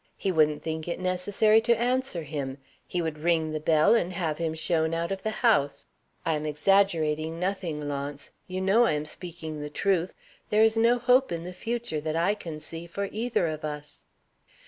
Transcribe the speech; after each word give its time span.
He 0.17 0.31
wouldn't 0.31 0.63
think 0.63 0.87
it 0.87 0.99
necessary 0.99 1.61
to 1.61 1.77
answer 1.77 2.23
him; 2.23 2.57
he 2.87 3.03
would 3.03 3.19
ring 3.19 3.51
the 3.51 3.59
bell, 3.59 3.93
and 3.93 4.13
have 4.13 4.39
him 4.39 4.55
shown 4.55 4.95
out 4.95 5.11
of 5.11 5.21
the 5.21 5.29
house. 5.45 5.85
I 6.25 6.35
am 6.35 6.43
exaggerating 6.43 7.39
nothing, 7.39 7.87
Launce; 7.87 8.31
you 8.47 8.61
know 8.61 8.85
I 8.85 8.93
am 8.93 9.05
speaking 9.05 9.61
the 9.61 9.69
truth. 9.69 10.15
There 10.49 10.63
is 10.63 10.75
no 10.75 10.97
hope 10.97 11.31
in 11.31 11.43
the 11.43 11.53
future 11.53 12.01
that 12.01 12.15
I 12.15 12.33
can 12.33 12.59
see 12.59 12.87
for 12.87 13.09
either 13.11 13.45
of 13.45 13.63
us. 13.63 14.03